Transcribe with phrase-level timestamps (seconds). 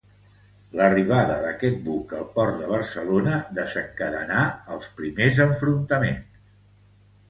[0.79, 6.47] L'arribada d'aquest buc al Port de Barcelona desencadenà els primers enfrontaments.